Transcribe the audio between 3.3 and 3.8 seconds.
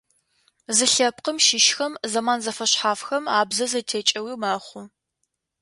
абзэ